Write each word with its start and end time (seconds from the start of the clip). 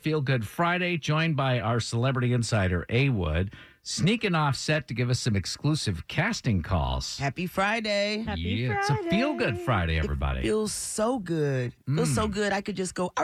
Feel 0.00 0.20
Good 0.20 0.46
Friday, 0.46 0.96
joined 0.96 1.36
by 1.36 1.58
our 1.58 1.80
celebrity 1.80 2.32
insider, 2.32 2.86
A 2.88 3.08
Wood, 3.08 3.52
sneaking 3.82 4.34
off 4.34 4.54
set 4.54 4.86
to 4.88 4.94
give 4.94 5.10
us 5.10 5.18
some 5.18 5.34
exclusive 5.34 6.06
casting 6.06 6.62
calls. 6.62 7.18
Happy 7.18 7.48
Friday. 7.48 8.22
Happy 8.24 8.40
yeah, 8.40 8.78
it's 8.78 8.90
a 8.90 8.96
Feel 9.10 9.34
Good 9.34 9.56
Friday. 9.56 9.64
Friday, 9.64 9.98
everybody. 9.98 10.42
Feels 10.42 10.72
so 10.72 11.18
good. 11.18 11.72
Feels 11.86 12.14
so 12.14 12.28
mm. 12.28 12.32
good. 12.32 12.52
I 12.52 12.60
could 12.60 12.76
just 12.76 12.94
go. 12.94 13.12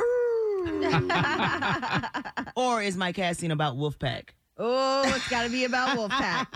Or 2.57 2.83
is 2.83 2.97
my 2.97 3.13
casting 3.13 3.51
about 3.51 3.77
Wolfpack? 3.77 4.31
Oh, 4.57 5.03
it's 5.15 5.29
got 5.29 5.43
to 5.45 5.51
be 5.51 5.65
about 5.65 5.97
Wolfpack. 5.97 6.47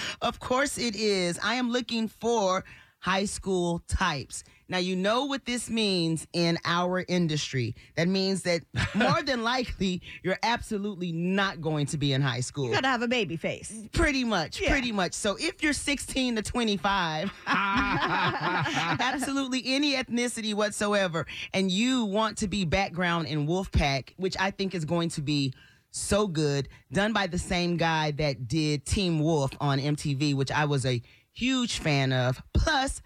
of 0.22 0.40
course 0.40 0.78
it 0.78 0.96
is. 0.96 1.38
I 1.42 1.54
am 1.54 1.70
looking 1.70 2.08
for 2.08 2.64
high 3.06 3.24
school 3.24 3.80
types. 3.86 4.42
Now, 4.68 4.78
you 4.78 4.96
know 4.96 5.26
what 5.26 5.44
this 5.46 5.70
means 5.70 6.26
in 6.32 6.58
our 6.64 7.04
industry. 7.06 7.76
That 7.96 8.08
means 8.08 8.42
that 8.42 8.62
more 8.96 9.22
than 9.22 9.44
likely, 9.44 10.02
you're 10.24 10.40
absolutely 10.42 11.12
not 11.12 11.60
going 11.60 11.86
to 11.86 11.96
be 11.98 12.12
in 12.14 12.20
high 12.20 12.40
school. 12.40 12.66
You 12.66 12.72
got 12.72 12.80
to 12.82 12.88
have 12.88 13.02
a 13.02 13.06
baby 13.06 13.36
face. 13.36 13.72
Pretty 13.92 14.24
much, 14.24 14.60
Yeah. 14.60 14.70
pretty 14.70 14.90
much. 14.90 15.12
So 15.14 15.36
if 15.38 15.62
you're 15.62 15.72
16 15.72 16.34
to 16.34 16.42
25, 16.42 17.30
absolutely 17.46 19.62
any 19.66 19.94
ethnicity 19.94 20.52
whatsoever, 20.52 21.26
and 21.54 21.70
you 21.70 22.06
want 22.06 22.38
to 22.38 22.48
be 22.48 22.64
background 22.64 23.28
in 23.28 23.46
Wolfpack, 23.46 24.14
which 24.16 24.34
I 24.40 24.50
think 24.50 24.74
is 24.74 24.84
going 24.84 25.10
to 25.10 25.22
be 25.22 25.52
so 25.92 26.26
good, 26.26 26.68
done 26.92 27.12
by 27.12 27.28
the 27.28 27.38
same 27.38 27.76
guy 27.76 28.10
that 28.12 28.48
did 28.48 28.84
Teen 28.84 29.20
Wolf 29.20 29.52
on 29.60 29.78
MTV, 29.78 30.34
which 30.34 30.50
I 30.50 30.64
was 30.64 30.84
a 30.84 31.00
huge 31.32 31.78
fan 31.78 32.12
of. 32.12 32.42
Plus, 32.66 33.00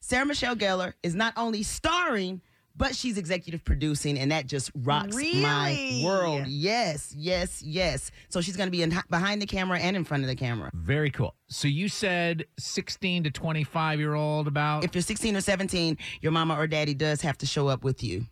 Sarah 0.00 0.24
Michelle 0.24 0.56
Gellar 0.56 0.94
is 1.02 1.14
not 1.14 1.34
only 1.36 1.62
starring, 1.62 2.40
but 2.74 2.96
she's 2.96 3.18
executive 3.18 3.62
producing, 3.62 4.18
and 4.18 4.32
that 4.32 4.46
just 4.46 4.70
rocks 4.74 5.14
my 5.14 6.00
world. 6.02 6.46
Yes, 6.46 7.14
yes, 7.14 7.62
yes. 7.62 8.10
So 8.30 8.40
she's 8.40 8.56
going 8.56 8.68
to 8.68 8.70
be 8.70 8.80
in, 8.80 8.98
behind 9.10 9.42
the 9.42 9.46
camera 9.46 9.78
and 9.78 9.96
in 9.96 10.04
front 10.04 10.22
of 10.22 10.30
the 10.30 10.34
camera. 10.34 10.70
Very 10.72 11.10
cool. 11.10 11.34
So 11.48 11.68
you 11.68 11.90
said 11.90 12.46
16 12.58 13.24
to 13.24 13.30
25 13.30 13.98
year 13.98 14.14
old 14.14 14.46
about. 14.46 14.82
If 14.82 14.94
you're 14.94 15.02
16 15.02 15.36
or 15.36 15.42
17, 15.42 15.98
your 16.22 16.32
mama 16.32 16.58
or 16.58 16.66
daddy 16.66 16.94
does 16.94 17.20
have 17.20 17.36
to 17.38 17.46
show 17.46 17.68
up 17.68 17.84
with 17.84 18.02
you. 18.02 18.24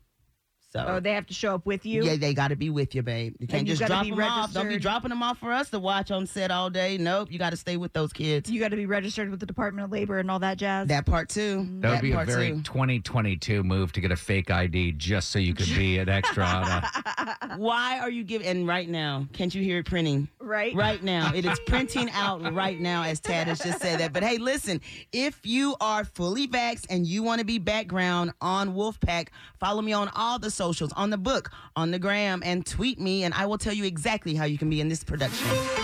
So 0.73 0.85
Oh, 0.87 1.01
they 1.01 1.13
have 1.15 1.27
to 1.27 1.35
show 1.35 1.55
up 1.57 1.67
with 1.67 1.85
you. 1.85 2.05
yeah, 2.05 2.15
they 2.17 2.33
got 2.33 2.49
to 2.49 2.57
be 2.57 2.71
with 2.71 2.95
you, 2.95 3.03
babe. 3.03 3.35
You 3.41 3.49
can't 3.49 3.67
you 3.67 3.75
just 3.75 3.81
gotta 3.81 3.95
drop 3.95 4.05
be 4.05 4.11
them 4.11 4.21
off. 4.21 4.53
Don't 4.53 4.69
be 4.69 4.79
dropping 4.79 5.09
them 5.09 5.23
off 5.23 5.39
for 5.39 5.53
us 5.53 5.69
to 5.71 5.81
watch 5.81 6.11
on 6.13 6.27
set 6.27 6.53
all 6.53 6.71
day. 6.71 6.97
Nope, 6.97 7.33
you 7.33 7.39
got 7.41 7.51
to 7.51 7.57
stay 7.57 7.77
with 7.77 7.93
those 7.93 8.13
kids. 8.13 8.49
You 8.49 8.61
got 8.61 8.69
to 8.69 8.77
be 8.77 8.87
registered 8.87 9.31
with 9.31 9.41
the 9.41 9.47
Department 9.47 9.85
of 9.85 9.91
Labor 9.91 10.19
and 10.21 10.31
all 10.31 10.39
that 10.39 10.59
jazz. 10.59 10.87
That 10.87 11.07
part 11.07 11.29
too. 11.29 11.59
Mm. 11.63 11.83
that 11.83 11.91
would 11.91 12.03
be 12.03 12.13
a 12.13 12.25
very 12.25 12.51
too. 12.53 12.63
2022 12.63 13.65
move 13.65 13.93
to 13.93 14.01
get 14.01 14.13
a 14.13 14.17
fake 14.17 14.51
ID 14.51 14.93
just 14.93 15.31
so 15.31 15.41
you 15.41 15.55
could 15.55 15.67
be 15.67 15.99
an 15.99 16.09
extra. 16.09 16.89
Why 17.57 17.99
are 17.99 18.11
you 18.11 18.23
giving? 18.23 18.47
And 18.47 18.69
right 18.69 18.89
now, 18.89 19.27
can't 19.33 19.53
you 19.55 19.63
hear 19.63 19.79
it 19.79 19.87
printing? 19.87 20.29
Right? 20.51 20.75
Right 20.75 21.03
now, 21.03 21.33
it 21.35 21.47
is 21.47 21.59
printing 21.67 22.11
out 22.11 22.53
right 22.53 22.79
now, 22.79 23.05
as 23.05 23.21
Tad 23.21 23.47
has 23.47 23.61
just 23.61 23.81
said 23.81 24.01
that. 24.01 24.13
But 24.13 24.23
hey, 24.23 24.37
listen, 24.37 24.81
if 25.13 25.47
you 25.47 25.77
are 25.81 26.05
fully 26.05 26.47
vaxxed 26.47 26.87
and 26.91 27.07
you 27.07 27.23
want 27.23 27.39
to 27.39 27.47
be 27.47 27.59
background 27.59 28.33
on 28.41 28.75
Wolfpack, 28.75 29.29
follow 29.59 29.81
me 29.81 29.93
on 29.93 30.11
all 30.15 30.39
the 30.39 30.51
socials, 30.51 30.93
on 30.93 31.11
the 31.11 31.19
book, 31.19 31.51
on 31.77 31.93
the 31.93 31.99
gram, 31.99 32.43
and 32.45 32.67
tweet 32.67 33.01
me, 33.01 33.25
and 33.25 33.33
I 33.33 33.47
will 33.47 33.59
tell 33.59 33.73
you 33.73 33.85
exactly 33.85 34.35
how 34.35 34.45
you 34.45 34.59
can 34.59 34.69
be 34.69 34.81
in 34.81 34.89
this 34.89 35.05
production. 35.05 35.80